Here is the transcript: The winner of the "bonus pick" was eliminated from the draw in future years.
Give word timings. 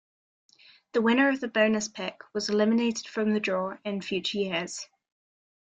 The 0.93 1.01
winner 1.03 1.29
of 1.29 1.41
the 1.41 1.47
"bonus 1.47 1.87
pick" 1.87 2.21
was 2.33 2.49
eliminated 2.49 3.05
from 3.07 3.33
the 3.35 3.39
draw 3.39 3.77
in 3.85 4.01
future 4.01 4.39
years. 4.39 4.89